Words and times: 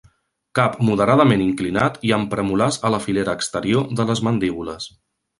Cap 0.59 0.77
moderadament 0.85 1.41
inclinat 1.43 1.99
i 2.09 2.13
amb 2.17 2.29
premolars 2.31 2.79
a 2.89 2.91
la 2.93 2.99
filera 3.03 3.35
exterior 3.41 3.85
de 4.01 4.07
les 4.13 4.23
mandíbules. 4.29 4.89